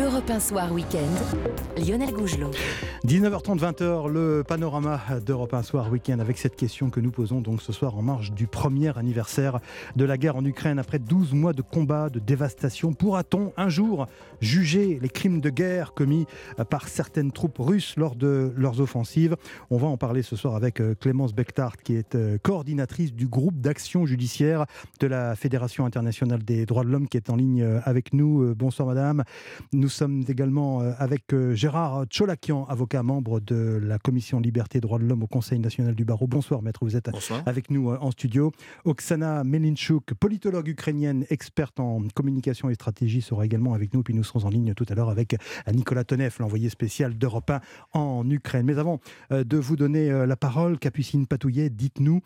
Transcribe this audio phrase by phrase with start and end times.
[0.00, 2.52] Europe 1 Soir Week-end, Lionel Gougelot.
[3.04, 7.62] 19h30, 20h, le panorama d'Europe 1 Soir Week-end avec cette question que nous posons donc
[7.62, 9.58] ce soir en marge du premier anniversaire
[9.96, 10.78] de la guerre en Ukraine.
[10.78, 14.06] Après 12 mois de combat, de dévastation, pourra-t-on un jour
[14.40, 16.26] juger les crimes de guerre commis
[16.70, 19.34] par certaines troupes russes lors de leurs offensives?
[19.70, 23.26] On va en parler ce soir avec euh, Clémence Bechtart qui est euh, coordinatrice du
[23.26, 24.66] groupe d'action judiciaire
[25.00, 28.54] de la Fédération internationale des droits de l'homme qui est en ligne euh, avec nous.
[28.54, 29.24] Bonsoir madame.
[29.88, 34.98] Sommes également euh, avec euh, Gérard Tcholakian, avocat membre de la Commission Liberté et Droits
[34.98, 36.26] de l'Homme au Conseil national du barreau.
[36.26, 37.10] Bonsoir maître, vous êtes
[37.46, 38.52] avec nous euh, en studio.
[38.84, 44.02] Oksana Melinchuk, politologue ukrainienne, experte en communication et stratégie, sera également avec nous.
[44.02, 45.36] Puis nous serons en ligne tout à l'heure avec
[45.72, 47.60] Nicolas Tonev, l'envoyé spécial d'Europe 1
[47.92, 48.66] en Ukraine.
[48.66, 52.20] Mais avant de vous donner la parole, Capucine Patouillet, dites-nous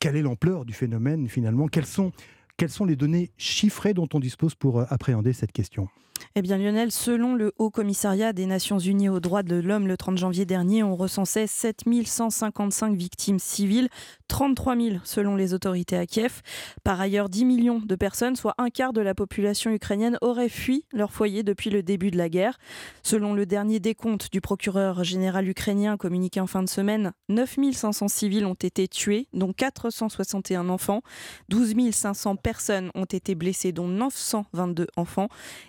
[0.00, 1.68] quelle est l'ampleur du phénomène finalement?
[1.68, 2.12] Quelles sont,
[2.56, 5.88] quelles sont les données chiffrées dont on dispose pour appréhender cette question?
[6.34, 9.96] Eh bien Lionel, selon le Haut Commissariat des Nations Unies aux droits de l'homme le
[9.96, 13.88] 30 janvier dernier, on recensait 7155 victimes civiles,
[14.28, 16.42] 33 000 selon les autorités à Kiev.
[16.84, 20.84] Par ailleurs, 10 millions de personnes, soit un quart de la population ukrainienne, auraient fui
[20.92, 22.58] leur foyer depuis le début de la guerre.
[23.02, 28.08] Selon le dernier décompte du procureur général ukrainien communiqué en fin de semaine, 9 500
[28.08, 31.02] civils ont été tués, dont 461 enfants.
[31.48, 35.28] 12 500 personnes ont été blessées, dont 922 enfants.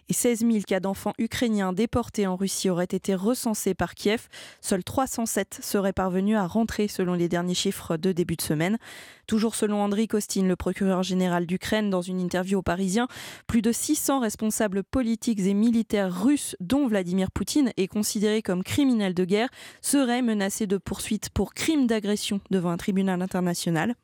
[0.09, 4.27] Et 16 16 000 cas d'enfants ukrainiens déportés en Russie auraient été recensés par Kiev.
[4.61, 8.77] Seuls 307 seraient parvenus à rentrer selon les derniers chiffres de début de semaine.
[9.25, 13.07] Toujours selon Andriy Kostin, le procureur général d'Ukraine, dans une interview aux Parisiens,
[13.47, 19.15] plus de 600 responsables politiques et militaires russes, dont Vladimir Poutine, est considéré comme criminel
[19.15, 19.49] de guerre,
[19.81, 23.95] seraient menacés de poursuites pour crimes d'agression devant un tribunal international.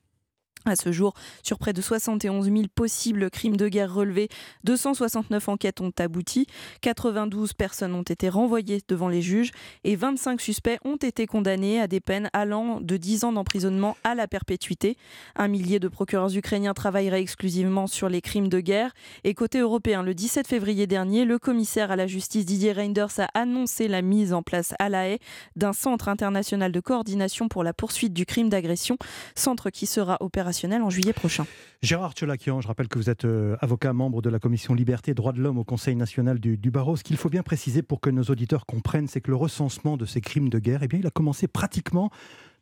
[0.65, 4.29] À ce jour, sur près de 71 000 possibles crimes de guerre relevés,
[4.63, 6.47] 269 enquêtes ont abouti,
[6.79, 9.51] 92 personnes ont été renvoyées devant les juges
[9.83, 14.15] et 25 suspects ont été condamnés à des peines allant de 10 ans d'emprisonnement à
[14.15, 14.95] la perpétuité.
[15.35, 18.93] Un millier de procureurs ukrainiens travailleraient exclusivement sur les crimes de guerre.
[19.25, 23.27] Et côté européen, le 17 février dernier, le commissaire à la justice Didier Reinders a
[23.33, 25.19] annoncé la mise en place à La Haye
[25.57, 28.97] d'un centre international de coordination pour la poursuite du crime d'agression,
[29.35, 31.45] centre qui sera opérationnel en juillet prochain.
[31.81, 35.13] Gérard Tcholakian, je rappelle que vous êtes euh, avocat membre de la commission Liberté et
[35.13, 36.95] Droits de l'Homme au Conseil national du, barreau.
[36.95, 40.05] Ce qu'il faut bien préciser pour que nos auditeurs comprennent, c'est que le recensement de
[40.05, 42.11] ces crimes de guerre, eh bien, il a commencé pratiquement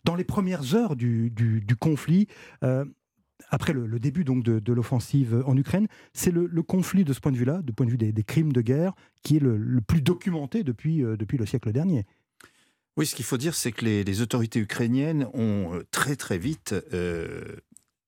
[0.03, 1.31] dans les premières heures du,
[1.79, 2.28] conflit.
[2.63, 2.85] Euh,
[3.50, 7.38] après le, début donc de, l'offensive en Ukraine, c'est le, conflit de ce point de
[7.38, 11.03] vue-là, du point de vue des, crimes de guerre, qui est le, plus documenté depuis,
[11.03, 12.06] euh, depuis le siècle dernier.
[12.97, 16.75] Oui, ce qu'il faut dire, c'est que les, autorités ukrainiennes ont très très vite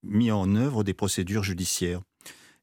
[0.03, 2.01] mis en œuvre des procédures judiciaires.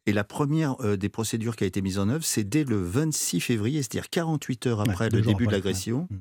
[0.07, 2.83] Et la première euh, des procédures qui a été mise en œuvre, c'est dès le
[2.83, 6.09] 26 février, c'est-à-dire 48 heures après le début de l'agression.
[6.11, 6.17] Mm.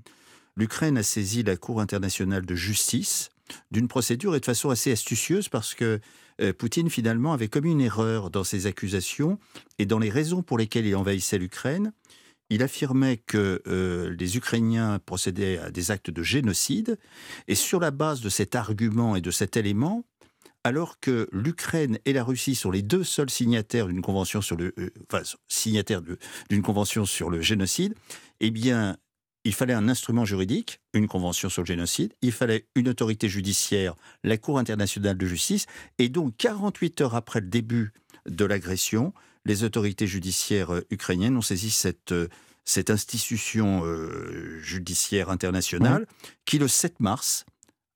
[0.58, 3.30] L'Ukraine a saisi la Cour internationale de justice
[3.72, 6.00] d'une procédure et de façon assez astucieuse parce que
[6.42, 9.40] euh, Poutine finalement avait commis une erreur dans ses accusations
[9.78, 11.94] et dans les raisons pour lesquelles il envahissait l'Ukraine.
[12.50, 16.98] Il affirmait que euh, les Ukrainiens procédaient à des actes de génocide
[17.48, 20.04] et sur la base de cet argument et de cet élément,
[20.64, 24.74] alors que l'Ukraine et la Russie sont les deux seuls signataires d'une convention sur le,
[24.78, 26.02] euh, enfin, signataires
[26.50, 27.96] d'une convention sur le génocide,
[28.40, 28.98] eh bien,
[29.46, 33.96] il fallait un instrument juridique, une convention sur le génocide, il fallait une autorité judiciaire,
[34.24, 35.66] la Cour internationale de justice,
[35.98, 37.94] et donc 48 heures après le début
[38.28, 39.14] de l'agression,
[39.46, 42.28] les autorités judiciaires euh, ukrainiennes ont saisi cette, euh,
[42.66, 43.84] cette institution
[44.62, 46.06] judiciaire internationale
[46.46, 47.46] qui, le 7 mars,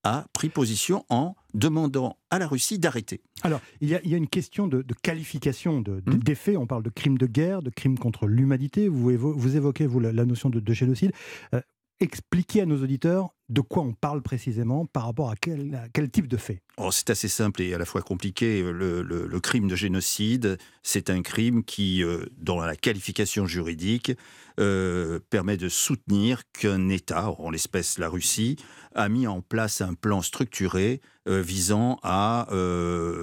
[0.03, 3.21] a pris position en demandant à la Russie d'arrêter.
[3.43, 6.17] Alors, il y, a, une question de, qualification de, hmm.
[6.17, 6.57] des faits.
[6.57, 8.87] On parle de crimes de guerre, de crimes contre l'humanité.
[8.87, 11.11] Vous, vous, évoquez, vous, la, notion de, génocide.
[11.53, 11.61] Euh,
[11.99, 16.27] expliquez à nos auditeurs de quoi on parle précisément par rapport à quel, quel type
[16.27, 18.63] de fait oh, C'est assez simple et à la fois compliqué.
[18.63, 24.11] Le, crime de génocide, c'est un crime qui, euh, dans la qualification juridique,
[24.59, 28.55] euh, permet de soutenir qu'un État, en l'espèce la Russie,
[28.95, 32.47] a mis en place un plan structuré euh, visant à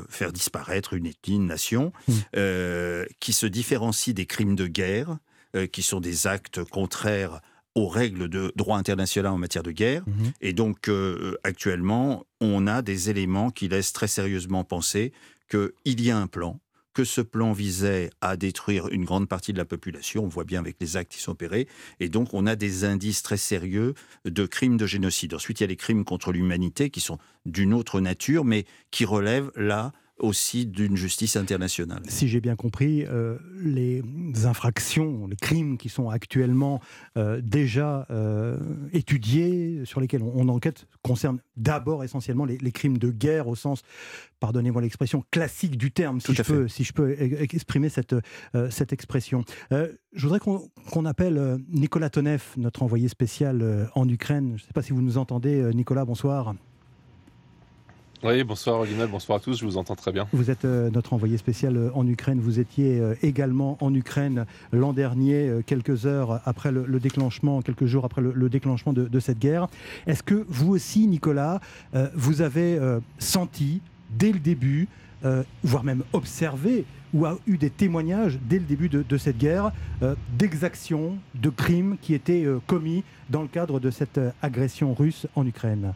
[0.09, 2.12] faire disparaître une ethnie, une nation, mmh.
[3.21, 5.19] qui se différencie des crimes de guerre,
[5.73, 7.41] qui sont des actes contraires
[7.75, 10.03] aux règles de droit international en matière de guerre.
[10.07, 10.33] Mhm.
[10.41, 15.13] Et donc, euh, actuellement, on a des éléments qui laissent très sérieusement penser
[15.49, 16.61] qu'il y a un plan,
[16.93, 20.61] que ce plan visait à détruire une grande partie de la population, on voit bien
[20.61, 21.69] avec les actes qui sont opérés,
[22.01, 23.95] et donc on a des indices très sérieux
[24.25, 25.35] de crimes de génocide.
[25.35, 29.05] Ensuite, il y a les crimes contre l'humanité qui sont d'une autre nature, mais qui
[29.05, 32.03] relèvent là aussi d'une justice internationale.
[32.09, 34.03] Si j'ai bien compris, euh, les
[34.45, 36.81] infractions, les crimes qui sont actuellement
[37.17, 38.57] euh, déjà euh,
[38.93, 43.83] étudiés, sur lesquels on, enquête, concernent d'abord essentiellement les, crimes de guerre au sens,
[44.39, 48.15] pardonnez-moi l'expression, classique du terme, si je, peux, si je, peux, exprimer cette,
[48.71, 49.45] cette expression.
[49.71, 54.55] je voudrais qu'on appelle Nicolas Tonev, notre envoyé spécial en Ukraine.
[54.57, 56.55] Je ne sais pas si vous nous entendez, Nicolas, bonsoir.
[58.23, 60.29] Oui, bonsoir Lionel, bonsoir à tous, je vous entends très bien.
[60.35, 64.45] Vous êtes euh, notre envoyé spécial euh, en Ukraine, vous étiez euh, également en Ukraine
[64.73, 69.69] l'an dernier, quelques heures après le, déclenchement, quelques jours après le, déclenchement de, cette guerre.
[70.07, 71.61] Est-ce que vous aussi, Nicolas,
[72.15, 72.79] vous avez
[73.19, 73.81] senti
[74.11, 74.89] dès le début,
[75.63, 79.73] voire même observé, ou a eu des témoignages dès le début de, cette guerre
[80.39, 85.95] d'exactions, de crimes qui étaient commis dans le cadre de cette agression russe en Ukraine?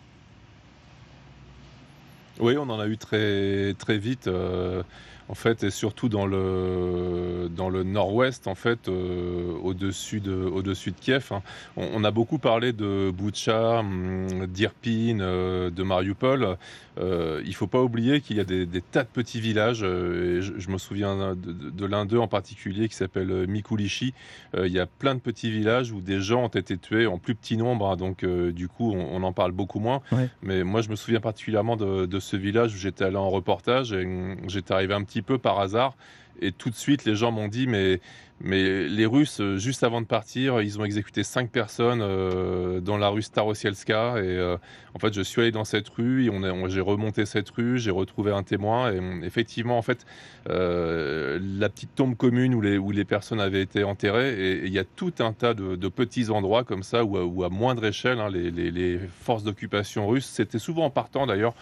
[2.41, 4.27] Oui, on en a eu très, très vite.
[4.27, 4.83] Euh,
[5.29, 10.63] en fait, et surtout dans le, dans le nord-ouest, en fait, euh, au-dessus de, au
[10.63, 11.29] de Kiev.
[11.31, 11.43] Hein.
[11.77, 16.57] On, a beaucoup parlé de Boucha, hum, d'Irpin, euh, de Mariupol.
[17.01, 19.83] Euh, il ne faut pas oublier qu'il y a des, tas de petits villages.
[19.83, 24.15] Et je, me souviens de, l'un d'eux en particulier qui s'appelle Mikulichi.
[24.57, 27.35] il y a plein de petits villages où des gens ont été tués en plus
[27.35, 27.91] petit nombre.
[27.91, 27.97] Hein.
[27.97, 30.03] donc, du coup, on, en parle beaucoup moins.
[30.43, 33.93] Mais moi, je me souviens particulièrement de, de ce village où j'étais allé en reportage
[33.93, 35.97] et hum, j'étais arrivé un petit peu par hasard.
[36.41, 38.01] Et tout de suite, les gens m'ont dit, mais,
[38.41, 42.97] mais les Russes, euh, juste avant de partir, ils ont exécuté cinq personnes euh, dans
[42.97, 44.17] la rue Starosielska.
[44.17, 44.57] Et euh,
[44.95, 46.29] en fait, je suis allé dans cette rue,
[46.69, 48.93] j'ai remonté cette rue, j'ai retrouvé un témoin.
[48.93, 50.05] Et effectivement, en fait,
[50.47, 54.79] la petite tombe commune où les, où les personnes avaient été enterrées, et il y
[54.79, 58.51] a tout un tas de, petits endroits comme ça où, à moindre échelle, hein, les,
[58.51, 61.55] les, forces d'occupation russes, c'était souvent en partant d'ailleurs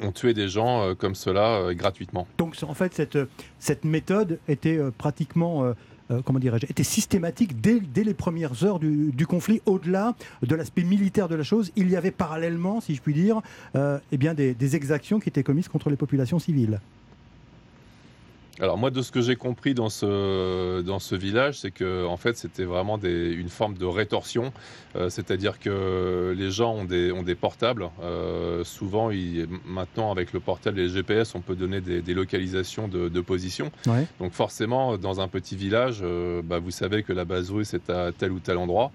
[0.00, 2.26] ont tué des gens euh, comme cela euh, gratuitement.
[2.38, 3.18] Donc en fait, cette,
[3.58, 5.74] cette méthode était euh, pratiquement...
[6.24, 9.60] comment dirais-je, était systématique dès, dès, les premières heures du, conflit.
[9.66, 13.42] Au-delà de l'aspect militaire de la chose, il y avait parallèlement, si je puis dire,
[13.74, 16.80] eh bien des, exactions qui étaient commises contre les populations civiles.
[18.60, 22.16] Alors moi, de ce que j'ai compris dans ce, dans ce village, c'est que en
[22.16, 24.52] fait, c'était vraiment des, une forme de rétorsion,
[24.96, 27.88] euh, c'est-à-dire que les gens ont des, ont des portables.
[28.02, 29.10] Euh, souvent,
[29.64, 33.70] maintenant, avec le portable et les GPS, on peut donner des, localisations de, position.
[34.20, 37.90] Donc forcément, dans un petit village, euh, bah, vous savez que la base russe est
[37.90, 38.90] à tel ou tel endroit.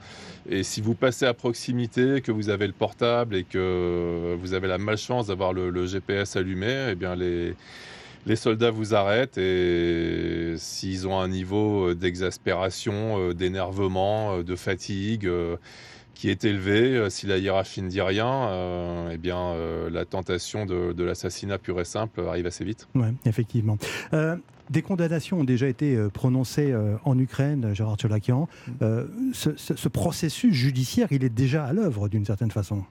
[0.49, 4.67] Et si vous passez à proximité, que vous avez le portable et que vous avez
[4.67, 7.55] la malchance d'avoir le, le GPS allumé, eh bien les
[8.25, 14.55] les soldats vous arrêtent et s'ils ont un niveau euh, d'exaspération, euh, d'énervement, euh, de
[14.55, 15.29] fatigue
[16.13, 19.55] qui est élevé, si la hiérarchie ne dit rien, eh bien
[19.89, 22.87] la tentation de, l'assassinat pur et simple arrive assez vite.
[22.93, 23.77] Oui, effectivement.
[24.69, 26.73] des condamnations ont déjà été prononcées
[27.03, 28.47] en Ukraine, Gérard Tcholakian.
[28.79, 29.33] Mm.
[29.33, 32.83] ce, processus judiciaire, il est déjà à l'œuvre d'une certaine façon.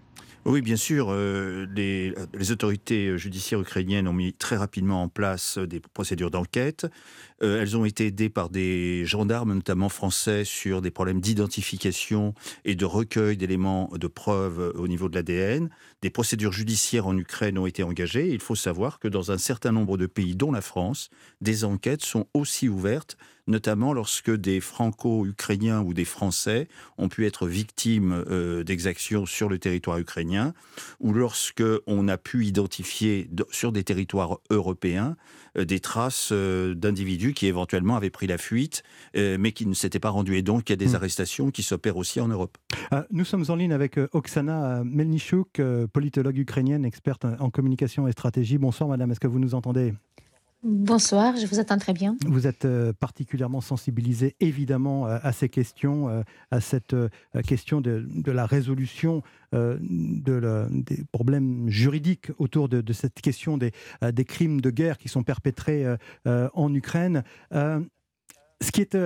[0.44, 1.06] Oui, bien sûr.
[1.10, 2.14] Euh, les,
[2.50, 6.86] autorités judiciaires ukrainiennes ont mis très rapidement en place des procédures d'enquête.
[7.44, 12.34] Euh, elles ont été aidées par des gendarmes, notamment français, sur des problèmes d'identification
[12.64, 15.70] et de recueil d'éléments de preuves au niveau de l'ADN.
[16.02, 18.28] Des procédures judiciaires en Ukraine ont été engagées.
[18.28, 21.08] Il faut savoir que dans un certain nombre de pays, dont la France,
[21.40, 23.16] des enquêtes sont aussi ouvertes
[23.46, 26.68] notamment lorsque des franco-ukrainiens ou des Français
[26.98, 30.54] ont pu être victimes euh, d'exactions sur le territoire ukrainien,
[31.00, 35.16] ou lorsque on a pu identifier sur des territoires européens
[35.58, 38.82] euh, des traces euh, d'individus qui éventuellement avaient pris la fuite,
[39.14, 40.36] mais qui ne s'étaient pas rendus.
[40.36, 40.96] Et donc, il y a des hmm.
[40.96, 42.56] arrestations qui s'opèrent aussi en Europe.
[43.10, 45.60] nous sommes en ligne avec Oksana Melnichuk,
[45.92, 48.58] politologue ukrainienne, experte en communication et stratégie.
[48.58, 49.10] Bonsoir, madame.
[49.10, 49.94] Est-ce que vous nous entendez?
[50.64, 52.16] Bonsoir, je vous attends très bien.
[52.24, 56.94] Vous êtes euh, particulièrement sensibilisé évidemment euh, à ces questions, euh, à cette
[57.48, 63.72] question de, la résolution de des problèmes juridiques autour de, cette question des,
[64.24, 65.84] crimes de guerre qui sont perpétrés
[66.24, 67.22] en Ukraine.
[67.52, 68.96] ce qui est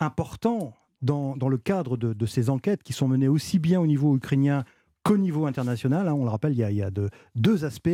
[0.00, 4.64] important dans, le cadre de, ces enquêtes qui sont menées aussi bien au niveau ukrainien
[5.04, 6.90] qu'au niveau international, hein, on le rappelle, il y a,
[7.34, 7.90] deux aspects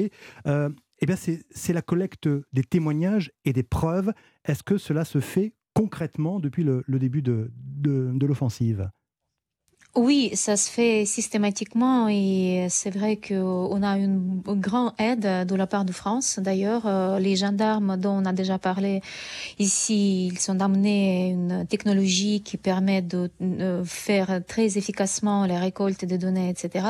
[1.00, 4.12] eh bien, c'est la collecte des témoignages et des preuves.
[4.44, 8.90] Est-ce que cela se fait concrètement depuis le, début de, de, l'offensive?
[10.00, 15.66] Oui, ça se fait systématiquement et c'est vrai qu'on a une grande aide de la
[15.66, 16.38] part de France.
[16.38, 19.00] D'ailleurs, euh, les gendarmes dont on a déjà parlé
[19.58, 23.28] ici, ils sont amenés une technologie qui permet de
[23.84, 26.86] faire très efficacement la récolte des données, etc.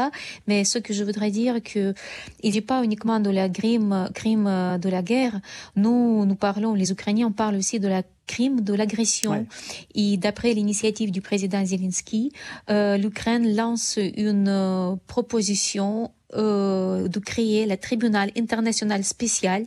[0.46, 1.94] Mais ce que je voudrais dire que
[2.42, 4.44] il n'est pas uniquement de la crime, crime
[4.78, 5.40] de la guerre.
[5.76, 9.46] Nous, nous parlons, les Ukrainiens parlent aussi de la crime de l'agression.
[9.94, 12.32] Et d'après l'initiative du président Zelensky,
[12.70, 19.64] euh, l'Ukraine lance une euh, proposition euh, de créer le tribunal international spécial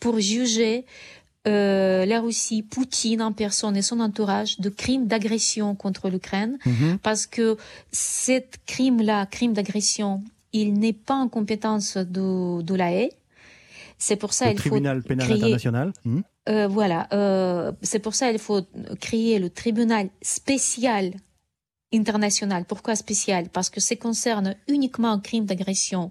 [0.00, 0.86] pour juger
[1.46, 6.96] la Russie, Poutine en personne et son entourage de crimes d'agression contre l'Ukraine, mhm.
[7.02, 7.58] parce que
[7.92, 10.22] cette crime-là, crime d'agression,
[10.54, 13.10] il n'est pas en compétence de, de la haie.
[13.98, 15.92] C'est pour ça qu'il faut tribunal pénal international.
[16.04, 16.20] Hmm.
[16.48, 18.62] Euh, voilà, euh, c'est pour ça faut
[19.00, 21.12] créer le tribunal spécial
[21.92, 22.64] international.
[22.66, 23.48] Pourquoi spécial?
[23.48, 26.10] Parce que ça concerne uniquement un crime d'agression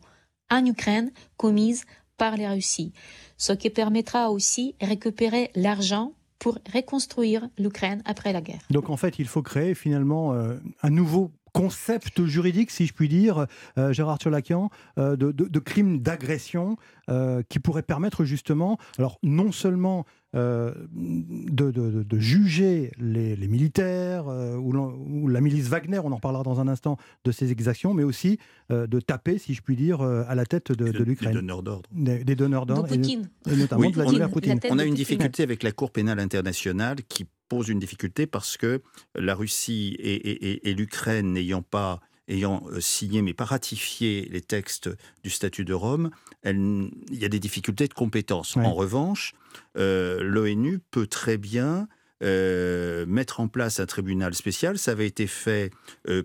[0.50, 1.86] en Ukraine commise
[2.18, 2.94] par la Russie,
[3.38, 8.62] ce qui permettra aussi de récupérer l'argent pour reconstruire l'Ukraine après la guerre.
[8.70, 13.08] Donc en fait, il faut créer finalement euh, un nouveau concept juridique, si je puis
[13.08, 13.46] dire,
[13.78, 16.78] euh, Gérard Tcholakian, euh, de, de, crimes d'agression
[17.10, 25.68] euh, qui pourrait permettre justement, alors non seulement de, juger les, militaires ou, la milice
[25.68, 28.40] Wagner, on en parlera dans un instant de ces exactions, mais aussi
[28.72, 31.34] de taper, si je puis dire, à la tête de, l'Ukraine.
[31.34, 31.88] Des donneurs d'ordre.
[31.92, 32.92] Des, donneurs d'ordre.
[32.92, 34.60] Et, et, notamment de Vladimir Poutine.
[34.72, 38.82] On a une difficulté avec la Cour pénale internationale qui pose une difficulté parce que
[39.16, 44.90] la Russie et, l'Ukraine n'ayant pas ayant euh, signé mais pas ratifié les textes
[45.24, 46.10] du statut de Rome,
[46.46, 48.58] il y a des difficultés de compétence.
[48.58, 49.34] En revanche,
[49.78, 51.88] euh, l'ONU peut très bien
[52.24, 54.78] euh, mettre en place un tribunal spécial.
[54.78, 55.72] Ça avait été fait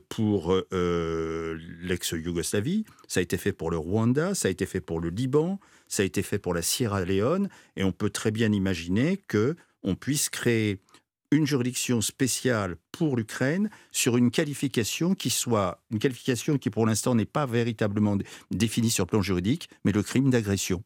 [0.08, 5.10] pour l'ex-Yougoslavie, ça a été fait pour le Rwanda, ça a été fait pour le
[5.10, 9.18] Liban, ça a été fait pour la Sierra Leone, et on peut très bien imaginer
[9.28, 10.80] que on puisse créer
[11.30, 17.14] une juridiction spéciale pour l'Ukraine sur une qualification qui soit une qualification qui pour l'instant
[17.14, 18.16] n'est pas véritablement
[18.50, 20.82] définie sur le plan juridique, mais le crime d'agression.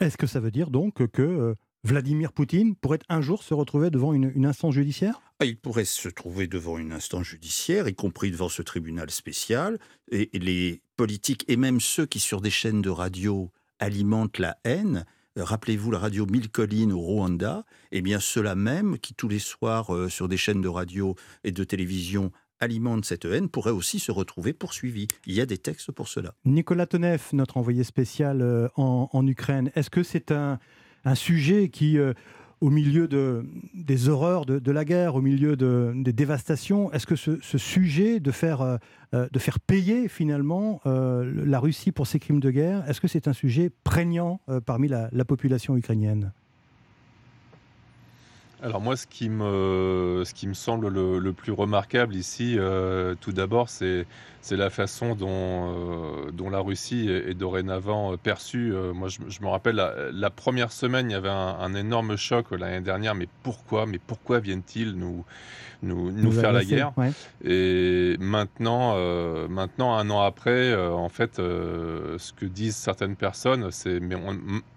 [0.00, 3.90] Est-ce que ça veut dire donc que euh, Vladimir Poutine pourrait un jour se retrouver
[3.90, 5.20] devant une, instance judiciaire?
[5.38, 9.78] Ah, Il pourrait se trouver devant une instance judiciaire, y compris devant ce tribunal spécial,
[10.10, 15.04] et les politiques et même ceux qui sur des chaînes de radio alimentent la haine
[15.36, 19.92] Rappelez-vous la radio Mille Collines au Rwanda, eh bien ceux-là même qui tous les soirs
[19.92, 24.12] euh, sur des chaînes de radio et de télévision alimentent cette haine pourraient aussi se
[24.12, 25.08] retrouver poursuivis.
[25.26, 26.34] Il y a des textes pour cela.
[26.44, 30.60] Nicolas Tonev, notre envoyé spécial euh, en, Ukraine, est-ce que c'est un,
[31.14, 32.14] sujet qui, euh,
[32.64, 33.44] au milieu de,
[33.74, 38.30] des horreurs de, la guerre, au milieu de, des dévastations, est-ce que ce, sujet de
[38.30, 38.78] faire, euh,
[39.12, 43.08] euh, de faire payer finalement euh, la Russie pour ses crimes de guerre, est-ce que
[43.08, 46.32] c'est un sujet prégnant parmi la, population ukrainienne?
[48.64, 52.58] Alors moi, ce qui me, ce qui me semble le, plus remarquable ici,
[53.20, 54.06] tout d'abord, c'est
[54.44, 58.74] c'est la façon dont, euh, dont la Russie est, dorénavant euh, perçue.
[58.74, 59.76] Euh, moi, je, me rappelle,
[60.12, 63.14] la, première semaine, il y avait un, énorme choc l'année dernière.
[63.14, 65.24] Mais pourquoi Mais pourquoi viennent-ils nous,
[65.82, 66.92] nous, nous, faire la guerre
[67.42, 68.98] Et maintenant,
[69.48, 74.16] maintenant, un an après, en fait, ce que disent certaines personnes, c'est mais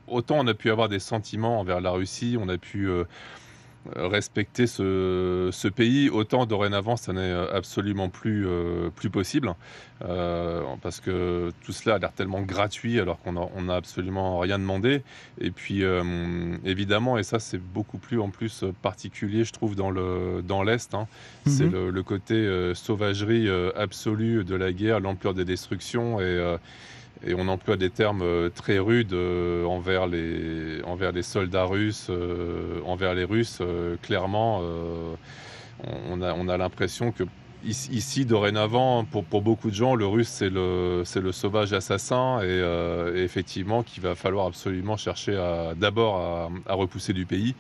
[0.07, 2.89] autant on a pu avoir des sentiments envers la Russie, on a pu
[3.95, 9.53] respecter ce, pays, autant dorénavant, ça n'est euh, absolument plus, euh, plus possible.
[10.07, 15.01] Euh, parce que tout cela a l'air tellement gratuit alors qu'on n'a absolument rien demandé.
[15.41, 15.83] Et puis,
[16.63, 21.07] évidemment, et ça, c'est beaucoup plus en plus particulier, je trouve, dans l'Est, dans hein,
[21.47, 21.89] c'est mhm.
[21.89, 26.57] le, côté sauvagerie absolue de la guerre, l'ampleur des destructions et
[27.25, 30.81] et on emploie des termes euh, très rudes euh, envers, les,
[31.21, 33.61] soldats russes, euh, envers les Russes.
[34.01, 34.61] clairement,
[35.83, 37.23] on a l'impression que
[37.65, 44.03] ici, dorénavant, pour, beaucoup de gens, le russe, c'est le, sauvage assassin et, effectivement qu'il
[44.03, 45.33] va falloir absolument chercher
[45.77, 47.55] d'abord à, repousser du pays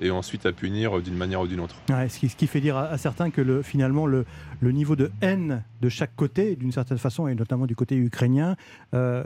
[0.00, 1.76] et ensuite à punir d'une manière ou d'une autre.
[1.88, 4.24] ce, qui, fait dire à, certains que le, finalement le,
[4.62, 8.56] niveau de haine de chaque côté, d'une certaine façon, et notamment du côté ukrainien,
[8.94, 9.24] euh,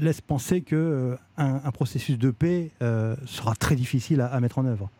[0.00, 4.66] laisse penser qu'un euh, un processus de paix euh, sera très difficile à, mettre en
[4.66, 4.90] œuvre.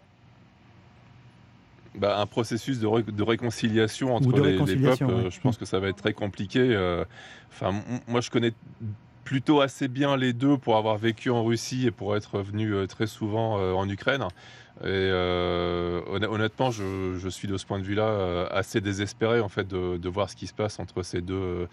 [1.94, 5.96] Bah, un processus de, de, réconciliation entre les, peuples, je pense que ça va être
[5.96, 6.74] très compliqué.
[7.50, 8.52] Enfin, moi, je connais
[9.24, 13.06] plutôt assez bien les deux pour avoir vécu en Russie et pour être venu très
[13.06, 14.26] souvent en Ukraine.
[14.84, 15.10] Et
[16.08, 20.30] honnêtement, je, suis de ce point de vue-là assez désespéré en fait de, de, voir
[20.30, 21.68] ce qui se passe entre ces deux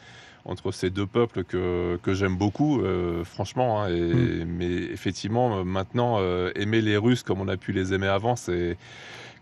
[0.45, 3.83] entre ces deux peuples que, que j'aime beaucoup, euh, franchement.
[3.83, 4.45] Hein, et, mm.
[4.45, 8.77] Mais effectivement, maintenant, euh, aimer les Russes comme on a pu les aimer avant, c'est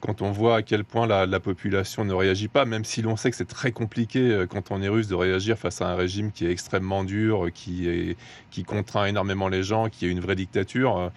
[0.07, 3.29] quand on voit à quel point la, population ne réagit pas, même si l'on sait
[3.29, 6.31] que c'est très compliqué euh, quand on est russe de réagir face à un régime
[6.31, 8.15] qui est extrêmement dur, qui, est,
[8.49, 11.11] qui contraint énormément les gens, qui est une vraie dictature.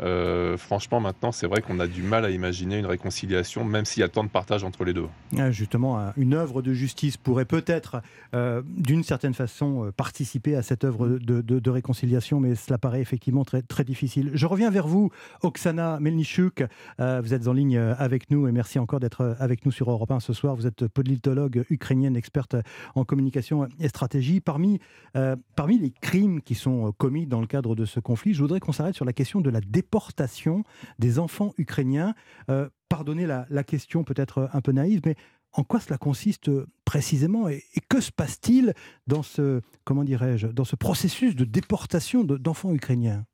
[0.00, 4.02] Euh, franchement, maintenant, c'est vrai qu'on a du mal à imaginer une réconciliation, même s'il
[4.02, 5.08] y a tant de partage entre les deux.
[5.36, 8.00] Ah, justement, une œuvre de justice pourrait peut-être,
[8.32, 13.84] euh, d'une certaine façon, participer à cette œuvre de, réconciliation, mais cela paraît effectivement très
[13.84, 14.30] difficile.
[14.34, 15.10] Je reviens vers vous,
[15.42, 16.62] Oksana Melnichuk.
[16.98, 20.10] vous êtes en ligne avec nous et merci encore d'être euh, avec nous sur Europe
[20.10, 20.54] 1 ce soir.
[20.54, 22.56] Vous êtes politologue ukrainienne, experte
[22.94, 24.40] en communication et stratégie.
[24.40, 24.78] Parmi,
[25.16, 28.60] euh, parmi les crimes qui sont commis dans le cadre de ce conflit, je voudrais
[28.60, 30.64] qu'on s'arrête sur la question de la déportation
[30.98, 32.14] des enfants ukrainiens.
[32.50, 35.16] Euh, pardonnez la, la question peut-être un peu naïve, mais
[35.52, 36.50] en quoi cela consiste
[36.84, 38.74] précisément et, que se passe-t-il
[39.06, 43.24] dans ce comment dirais-je dans ce processus de déportation d'enfants ukrainiens?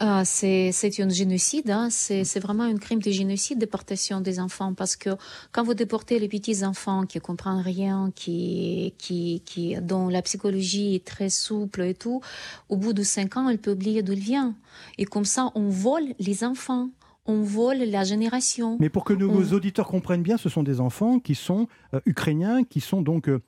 [0.00, 1.88] Ah, c'est un génocide, hein.
[1.88, 5.10] c'est vraiment un crime de génocide, déportation des enfants, parce que
[5.52, 10.96] quand vous déportez les petits enfants qui comprennent rien, qui, qui, qui, dont la psychologie
[10.96, 12.20] est très souple et tout,
[12.68, 14.54] au bout de cinq ans, elle peut oublier d'où elle vient.
[14.98, 16.90] Et comme ça, on vole les enfants
[17.26, 18.76] on vole la génération.
[18.80, 22.64] Mais pour que nos auditeurs comprennent bien, ce sont des enfants qui sont euh, ukrainiens,
[22.64, 23.40] qui sont donc euh,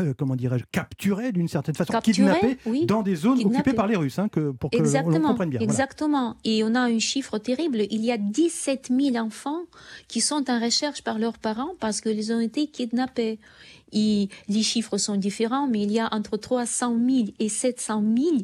[0.00, 4.18] euh, comment dirais-je, capturés d'une certaine façon, kidnappés dans des zones occupées par les Russes,
[4.18, 5.28] hein, que, pour que Exactement.
[5.28, 5.60] comprenne bien.
[5.60, 6.36] Exactement.
[6.44, 7.82] Et on a un chiffre terrible.
[7.90, 9.62] Il y a 17 000 enfants
[10.08, 13.38] qui sont en recherche par leurs parents parce qu'ils ont été kidnappés.
[13.92, 18.36] Et les chiffres sont différents, mais il y a entre 300 000 et 700 000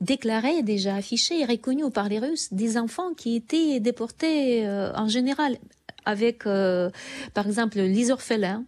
[0.00, 5.08] déclarés, déjà affichés et reconnus par les Russes, des enfants qui étaient déportés euh, en
[5.08, 5.56] général
[6.04, 6.90] avec, euh,
[7.32, 8.64] par exemple, les orphelins,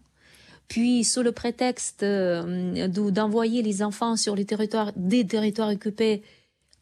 [0.68, 6.22] puis sous le prétexte euh, d'envoyer les enfants sur les territoires, des territoires occupés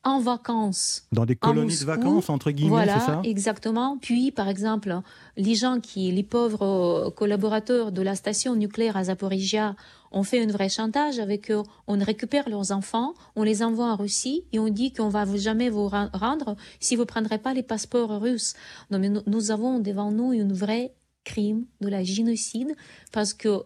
[0.05, 1.07] en vacances.
[1.13, 3.21] Dans des colonies de vacances, entre guillemets, voilà, c'est ça?
[3.25, 3.97] exactement.
[4.01, 5.01] Puis, par exemple,
[5.37, 9.75] les gens qui, les pauvres collaborateurs de la station nucléaire à Zaporizhia,
[10.15, 11.63] ont fait un vrai chantage avec eux.
[11.87, 15.71] On récupère leurs enfants, on les envoie en Russie et on dit qu'on va jamais
[15.71, 18.55] vous rendre si vous prendrez pas les passeports russes.
[18.91, 22.77] Non, mais nous avons devant nous une vraie crime de la génocide
[23.11, 23.65] parce que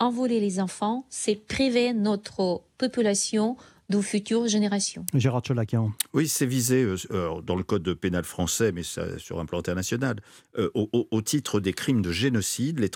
[0.00, 3.56] envoler les enfants, c'est priver notre population
[3.88, 5.06] de futures générations.
[5.14, 5.92] Gérard Cholakian.
[6.12, 10.20] Oui, c'est visé euh, dans le code pénal français, mais ça, sur un plan international,
[10.58, 12.90] euh, au, titre des crimes de génocide, les,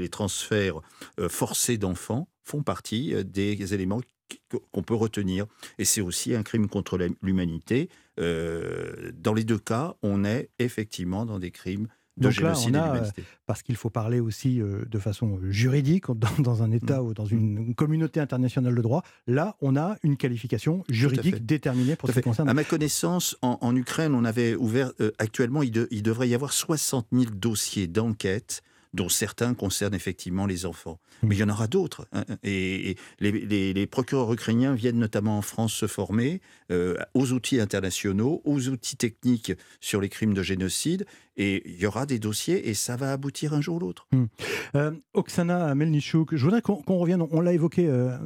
[0.00, 0.80] les, transferts
[1.20, 4.00] euh, forcés d'enfants font partie des éléments
[4.72, 5.46] qu'on peut retenir.
[5.78, 7.88] Et c'est aussi un crime contre l'humanité.
[8.16, 11.86] dans les deux cas, on est effectivement dans des crimes
[12.18, 13.10] donc là, on a, euh,
[13.46, 16.04] parce qu'il faut parler aussi euh, de façon euh, juridique,
[16.38, 17.06] dans, un État mm.
[17.06, 22.10] ou dans une, communauté internationale de droit, là, on a une qualification juridique déterminée pour
[22.10, 22.48] ce qui concerne.
[22.48, 27.06] À ma connaissance, en, Ukraine, on avait ouvert, actuellement, il, il, devrait y avoir 60
[27.12, 28.62] 000 dossiers d'enquête
[28.94, 31.00] dont certains concernent effectivement les enfants.
[31.22, 31.28] Hmm.
[31.28, 32.06] Mais il y en aura d'autres.
[32.12, 32.36] Hein, hein.
[32.42, 38.68] et, les, procureurs ukrainiens viennent notamment en France se former euh, aux outils internationaux, aux
[38.68, 41.06] outils techniques sur les crimes de génocide.
[41.38, 44.06] Et il y aura des dossiers et ça va aboutir un jour ou l'autre.
[44.12, 44.26] Hmm.
[44.76, 48.16] Euh, Oksana Melnichuk, je voudrais qu'on revienne, on l'a évoqué euh,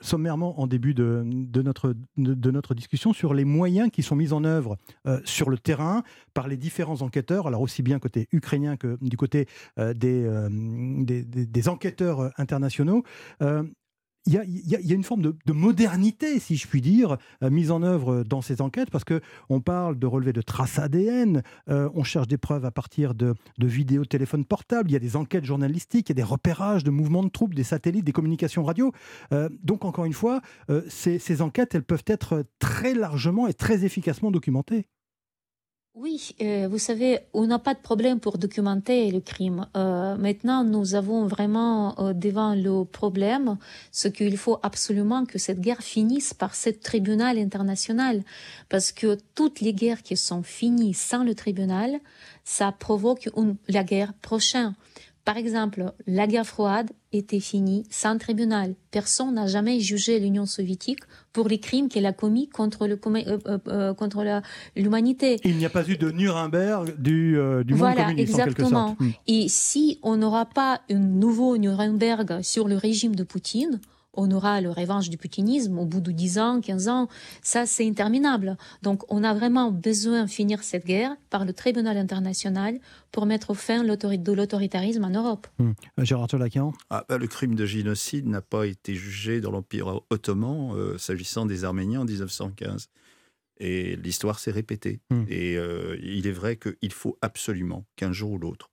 [0.00, 1.24] sommairement en début de,
[1.62, 4.78] notre, de, notre discussion, sur les moyens qui sont mis en œuvre
[5.24, 6.02] sur le terrain
[6.34, 9.46] par les différents enquêteurs, alors aussi bien côté ukrainien que du côté
[9.94, 13.02] des euh, des, enquêteurs euh, internationaux.
[13.42, 13.62] Euh,
[14.28, 18.42] il y, a, une forme de, modernité, si je puis dire, mise en œuvre dans
[18.42, 22.64] ces enquêtes, parce que on parle de relevé de traces ADN, on cherche des preuves
[22.64, 26.14] à partir de, de, vidéos téléphones portables, il y a des enquêtes journalistiques, il y
[26.14, 28.90] a des repérages de mouvements de troupes, des satellites, des communications radio.
[29.62, 30.40] donc encore une fois,
[30.88, 34.88] ces, ces enquêtes, elles peuvent être très largement et très efficacement documentées.
[35.98, 39.66] Oui, euh, vous savez, on n'a pas de problème pour documenter le crime.
[39.78, 43.56] Euh, maintenant, nous avons vraiment euh, devant le problème
[43.92, 48.24] ce qu'il faut absolument que cette guerre finisse par ce tribunal international,
[48.68, 51.98] parce que toutes les guerres qui sont finies sans le tribunal,
[52.44, 54.74] ça provoque une, la guerre prochaine.
[55.26, 58.76] Par exemple, la guerre froide était finie sans tribunal.
[58.92, 61.00] Personne n'a jamais jugé l'Union soviétique
[61.32, 64.24] pour les crimes qu'elle a commis contre le euh, euh, euh, contre
[64.76, 65.40] l'humanité.
[65.42, 67.32] Il n'y a pas eu de Nuremberg du,
[67.64, 68.84] du monde voilà, exactement.
[68.84, 69.20] en quelque sorte.
[69.26, 73.80] Et si on n'aura pas un nouveau Nuremberg sur le régime de Poutine,
[74.16, 77.08] on aura le revanche du putinisme au bout de 10 ans, 15 ans.
[77.42, 78.56] Ça, c'est interminable.
[78.82, 82.78] Donc, on a vraiment besoin de finir cette guerre par le tribunal international
[83.12, 85.46] pour mettre fin de l'autoritarisme en Europe.
[85.58, 85.74] Hum.
[85.98, 90.74] Gérard Tolakian ah, bah, Le crime de génocide n'a pas été jugé dans l'Empire ottoman
[90.74, 92.88] euh, s'agissant des Arméniens en 1915.
[93.58, 95.00] Et l'histoire s'est répétée.
[95.10, 95.24] Hum.
[95.28, 98.70] Et euh, il est vrai qu'il faut absolument qu'un jour ou l'autre,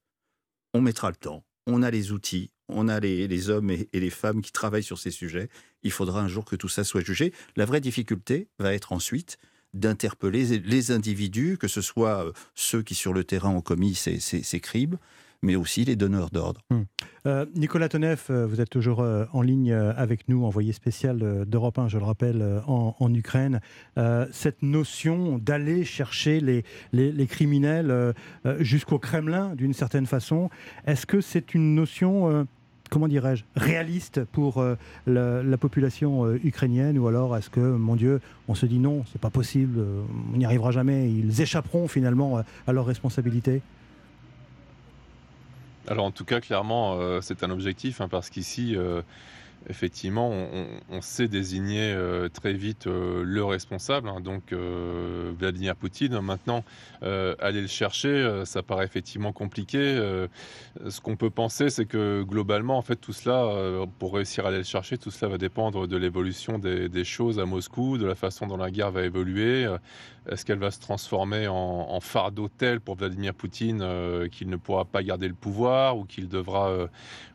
[0.74, 4.42] on mettra le temps, on a les outils, on a les, hommes et, les femmes
[4.42, 5.50] qui travaillent sur ces sujets.
[5.84, 7.34] Il faudra un jour que tout ça soit jugé.
[7.56, 9.38] La vraie difficulté va être ensuite
[9.74, 14.60] d'interpeller les individus, que ce soit euh, ceux qui sur le terrain ont commis ces,
[14.60, 14.98] crimes,
[15.44, 16.62] mais aussi les donneurs d'ordre.
[16.72, 16.84] Hmm.
[17.26, 21.88] Euh, Nicolas Tonev, euh, vous êtes toujours en ligne avec nous, envoyé spécial d'Europe 1,
[21.88, 23.60] je le rappelle, en, Ukraine.
[24.32, 28.14] cette notion d'aller chercher les, les criminels
[28.60, 30.50] jusqu'au Kremlin, d'une certaine façon,
[30.88, 32.46] est-ce que c'est une notion
[32.94, 34.76] comment dirais-je, réaliste pour euh,
[35.08, 39.20] la, population euh, ukrainienne Ou alors est-ce que, mon Dieu, on se dit non, c'est
[39.20, 43.62] pas possible, euh, on n'y arrivera jamais, ils échapperont finalement à leurs responsabilités?
[45.88, 48.76] Alors en tout cas, clairement, c'est un objectif, hein, parce qu'ici,
[49.70, 50.30] effectivement,
[50.90, 56.20] on, sait désigner euh, très vite euh, le responsable, hein, donc euh, Vladimir Poutine.
[56.22, 56.64] Maintenant,
[57.02, 59.78] aller le chercher, ça paraît effectivement compliqué.
[60.88, 64.60] ce qu'on peut penser, c'est que globalement, en fait, tout cela, pour réussir à aller
[64.60, 68.48] le chercher, tout cela va dépendre de l'évolution des, choses à Moscou, de la façon
[68.48, 69.68] dont la guerre va évoluer.
[70.30, 73.86] Est-ce qu'elle va se transformer en, en fardeau tel pour Vladimir Poutine
[74.32, 76.72] qu'il ne pourra pas garder le pouvoir ou qu'il devra...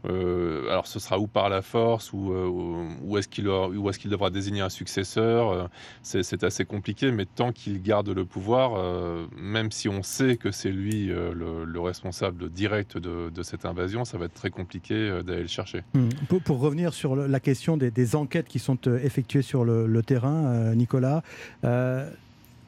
[0.04, 4.60] alors ce sera ou par la force ou ou, est-ce qu'il est qu'il devra désigner
[4.60, 5.66] un successeur euh,
[6.02, 10.50] C'est assez compliqué, mais tant qu'il garde le pouvoir, euh, même si on sait que
[10.50, 15.42] c'est lui euh, le, responsable direct de, cette invasion, ça va être très compliqué d'aller
[15.42, 15.82] le chercher.
[15.94, 16.08] Hmm.
[16.44, 21.22] Pour, revenir sur la question des, enquêtes qui sont effectuées sur le terrain, Nicolas,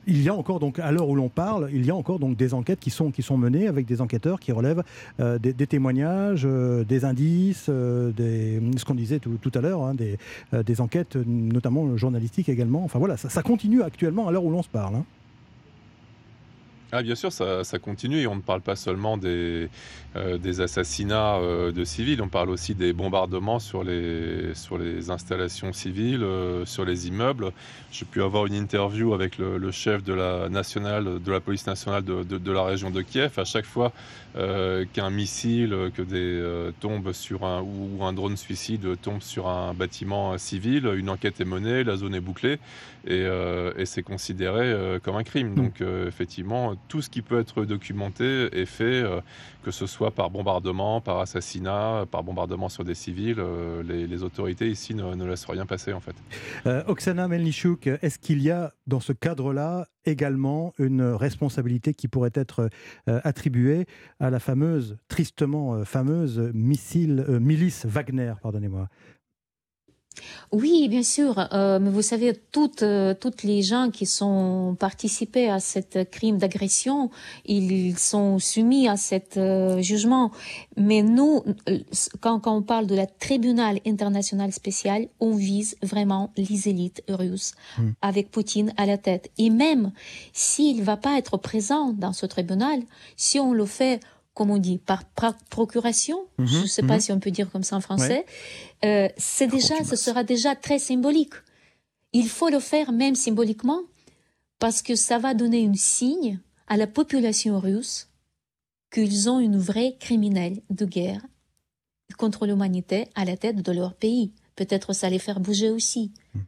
[0.07, 2.37] il y a encore, donc, à l'heure où l'on parle, il y a encore donc
[2.37, 4.83] des enquêtes qui sont, menées avec des enquêteurs qui relèvent
[5.21, 8.11] euh, des, témoignages, euh, des indices, euh,
[8.77, 10.19] ce qu'on disait tout, à l'heure, hein, des,
[10.53, 12.85] des, enquêtes notamment journalistiques également.
[12.85, 14.97] Enfin voilà, ça, continue actuellement à l'heure où l'on se parle.
[14.97, 15.05] Hein.
[16.93, 19.69] Ah, bien sûr, ça, continue et on ne parle pas seulement des,
[20.17, 25.09] euh, des assassinats euh, de civils, on parle aussi des bombardements sur les, sur les
[25.09, 27.53] installations civiles, euh, sur les immeubles.
[27.93, 32.03] J'ai pu avoir une interview avec le, chef de la, nationale, de la police nationale
[32.03, 33.39] de, de, la région de Kiev.
[33.39, 33.93] À chaque fois
[34.93, 40.39] qu'un missile que des, tombe sur un, ou un drone suicide tombe sur un bâtiment
[40.39, 42.61] civil, une enquête est menée, la zone est bouclée
[43.09, 43.27] et,
[43.77, 45.51] et c'est considéré comme un crime.
[45.51, 45.55] Mmh.
[45.57, 49.21] Donc effectivement, tout ce qui peut être documenté est fait, euh,
[49.63, 53.39] que ce soit par bombardement, par assassinat, par bombardement sur des civils.
[53.39, 56.15] Euh, les, autorités ici ne, laissent rien passer en fait.
[56.67, 62.33] Euh, Oksana Melnichuk, est-ce qu'il y a dans ce cadre-là également une responsabilité qui pourrait
[62.35, 62.71] être
[63.07, 63.87] attribuée
[64.19, 68.89] à la fameuse, tristement fameuse missile, milice Wagner, pardonnez-moi
[70.53, 71.49] oui, bien sûr.
[71.53, 76.39] Euh, mais vous savez, toutes, euh, toutes les gens qui sont participés à cette crime
[76.39, 77.11] d'agression,
[77.45, 80.33] ils sont soumis à cet euh, jugement.
[80.77, 81.45] Mais nous,
[82.21, 87.53] quand, quand on parle de la tribunal international spécial, on vise vraiment les élites russes,
[87.79, 87.91] hmm.
[88.03, 89.31] avec Poutine à la tête.
[89.39, 89.93] Et même
[90.33, 92.81] s'il va pas être présent dans ce tribunal,
[93.17, 94.01] si on le fait
[94.35, 95.05] comme on dit, par,
[95.51, 97.01] procuration, mhm, je ne sais pas mhm.
[97.01, 98.25] si on peut dire comme ça en français,
[98.85, 101.35] euh, c'est déjà, ce sera déjà très symbolique.
[102.13, 103.81] Il faut le faire même symboliquement
[104.59, 108.09] parce que ça va donner un signe à la population russe
[108.93, 111.25] qu'ils ont une vraie criminelle de guerre
[112.19, 114.33] contre l'humanité à la tête de leur pays.
[114.57, 116.13] Peut-être ça les faire bouger aussi.
[116.35, 116.41] Hmm.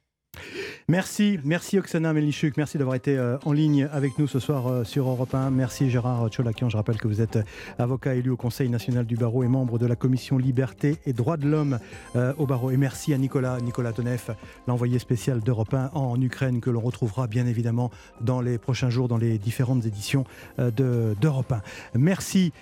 [0.88, 4.84] Merci, merci Oksana Melichuk, merci d'avoir été euh, en ligne avec nous ce soir euh,
[4.84, 5.50] sur Europe 1.
[5.50, 7.42] Merci Gérard Tcholakian, je rappelle que vous êtes euh,
[7.78, 11.36] avocat élu au Conseil national du barreau et membre de la commission Liberté et Droits
[11.36, 11.78] de l'homme
[12.36, 12.70] au barreau.
[12.70, 14.30] Et merci à Nicolas, Nicolas Tonef,
[14.66, 17.90] l'envoyé spécial d'Europe 1 en Ukraine, que l'on retrouvera bien évidemment
[18.20, 20.24] dans les prochains jours dans les différentes éditions
[20.58, 21.98] d'Europe 1.
[21.98, 22.52] Merci